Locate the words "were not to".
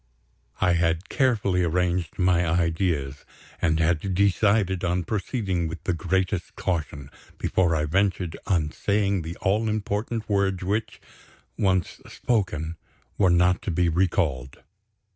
13.19-13.69